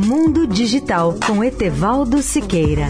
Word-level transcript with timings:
Mundo 0.00 0.46
Digital 0.46 1.16
com 1.26 1.42
Etevaldo 1.42 2.22
Siqueira. 2.22 2.86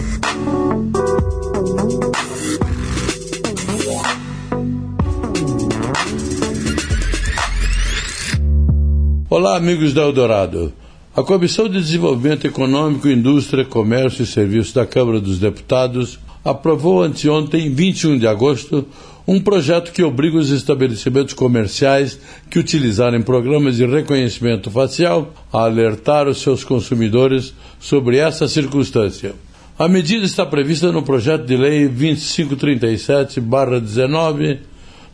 Olá, 9.27 9.57
amigos 9.57 9.91
da 9.91 10.03
Eldorado. 10.03 10.71
A 11.15 11.23
Comissão 11.23 11.67
de 11.67 11.81
Desenvolvimento 11.81 12.45
Econômico, 12.45 13.09
Indústria, 13.09 13.65
Comércio 13.65 14.21
e 14.21 14.27
Serviços 14.27 14.73
da 14.73 14.85
Câmara 14.85 15.19
dos 15.19 15.39
Deputados 15.39 16.19
aprovou 16.45 17.01
anteontem, 17.01 17.73
21 17.73 18.19
de 18.19 18.27
agosto, 18.27 18.85
um 19.29 19.39
projeto 19.39 19.91
que 19.91 20.01
obriga 20.01 20.39
os 20.39 20.49
estabelecimentos 20.49 21.35
comerciais 21.35 22.19
que 22.49 22.57
utilizarem 22.57 23.21
programas 23.21 23.75
de 23.75 23.85
reconhecimento 23.85 24.71
facial 24.71 25.31
a 25.53 25.65
alertar 25.65 26.27
os 26.27 26.41
seus 26.41 26.63
consumidores 26.63 27.53
sobre 27.79 28.17
essa 28.17 28.47
circunstância. 28.47 29.35
A 29.77 29.87
medida 29.87 30.25
está 30.25 30.47
prevista 30.47 30.91
no 30.91 31.03
projeto 31.03 31.45
de 31.45 31.55
lei 31.55 31.87
2537-19 31.87 34.57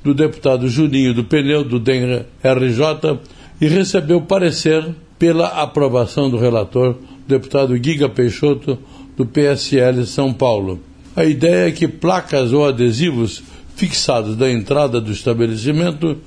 do 0.02 0.14
deputado 0.14 0.70
Juninho 0.70 1.14
do 1.14 1.26
Pneu 1.26 1.66
do 1.66 1.78
DEM-RJ 1.78 3.20
e 3.60 3.68
recebeu 3.68 4.22
parecer 4.22 4.96
pela 5.20 5.62
aprovação 5.62 6.30
do 6.30 6.38
relator, 6.38 6.96
deputado 7.28 7.76
Giga 7.76 8.08
Peixoto, 8.08 8.80
do 9.18 9.26
PSL 9.26 10.06
São 10.06 10.32
Paulo. 10.32 10.80
A 11.18 11.26
ideia 11.26 11.68
é 11.68 11.72
que 11.72 11.88
placas 11.88 12.54
ou 12.54 12.66
adesivos 12.66 13.44
fixados 13.76 14.36
da 14.36 14.50
entrada 14.52 15.00
do 15.02 15.12
estabelecimento 15.12 16.18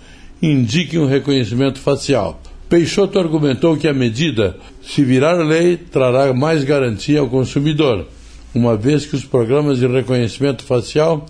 indiquem 0.40 0.98
o 0.98 1.04
um 1.04 1.08
reconhecimento 1.08 1.78
facial. 1.78 2.40
Peixoto 2.68 3.18
argumentou 3.18 3.76
que 3.76 3.88
a 3.88 3.94
medida, 3.94 4.56
se 4.82 5.02
virar 5.02 5.42
lei, 5.42 5.76
trará 5.76 6.32
mais 6.34 6.62
garantia 6.64 7.20
ao 7.20 7.28
consumidor, 7.28 8.06
uma 8.54 8.76
vez 8.76 9.06
que 9.06 9.16
os 9.16 9.24
programas 9.24 9.78
de 9.78 9.86
reconhecimento 9.86 10.62
facial 10.62 11.26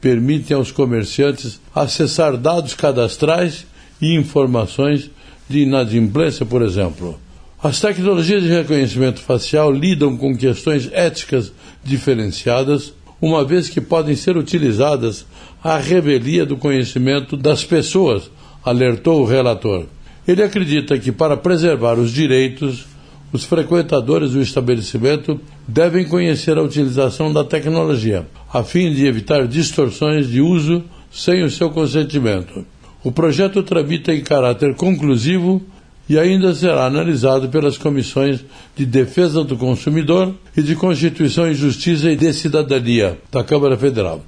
permitem 0.00 0.54
aos 0.54 0.70
comerciantes 0.70 1.58
acessar 1.74 2.36
dados 2.36 2.74
cadastrais 2.74 3.66
e 4.00 4.14
informações 4.14 5.10
de 5.48 5.60
inadimplência, 5.60 6.44
por 6.44 6.60
exemplo. 6.60 7.18
As 7.62 7.80
tecnologias 7.80 8.42
de 8.42 8.50
reconhecimento 8.50 9.20
facial 9.20 9.72
lidam 9.72 10.18
com 10.18 10.36
questões 10.36 10.90
éticas 10.92 11.50
diferenciadas, 11.82 12.92
uma 13.24 13.44
vez 13.44 13.68
que 13.68 13.80
podem 13.80 14.14
ser 14.14 14.36
utilizadas 14.36 15.26
à 15.62 15.78
revelia 15.78 16.44
do 16.44 16.56
conhecimento 16.56 17.36
das 17.36 17.64
pessoas, 17.64 18.30
alertou 18.64 19.22
o 19.22 19.24
relator. 19.24 19.86
Ele 20.26 20.42
acredita 20.42 20.98
que, 20.98 21.10
para 21.10 21.36
preservar 21.36 21.98
os 21.98 22.12
direitos, 22.12 22.86
os 23.32 23.44
frequentadores 23.44 24.32
do 24.32 24.40
estabelecimento 24.40 25.40
devem 25.66 26.04
conhecer 26.04 26.56
a 26.56 26.62
utilização 26.62 27.32
da 27.32 27.42
tecnologia, 27.42 28.26
a 28.52 28.62
fim 28.62 28.92
de 28.92 29.06
evitar 29.06 29.48
distorções 29.48 30.28
de 30.28 30.40
uso 30.40 30.84
sem 31.10 31.42
o 31.42 31.50
seu 31.50 31.70
consentimento. 31.70 32.64
O 33.02 33.10
projeto 33.10 33.62
tramita 33.62 34.14
em 34.14 34.22
caráter 34.22 34.74
conclusivo 34.74 35.62
e 36.08 36.18
ainda 36.18 36.54
será 36.54 36.86
analisado 36.86 37.48
pelas 37.48 37.78
comissões 37.78 38.44
de 38.76 38.84
Defesa 38.84 39.42
do 39.42 39.56
Consumidor 39.56 40.34
e 40.56 40.62
de 40.62 40.76
Constituição 40.76 41.50
e 41.50 41.54
Justiça 41.54 42.10
e 42.10 42.16
de 42.16 42.32
Cidadania 42.32 43.18
da 43.30 43.42
Câmara 43.42 43.76
Federal. 43.76 44.22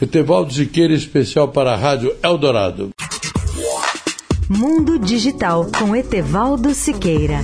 Etevaldo 0.00 0.52
Siqueira, 0.52 0.94
especial 0.94 1.48
para 1.48 1.72
a 1.72 1.76
Rádio 1.76 2.14
Eldorado. 2.22 2.90
Mundo 4.48 4.98
Digital 4.98 5.66
com 5.78 5.94
Etevaldo 5.94 6.74
Siqueira. 6.74 7.40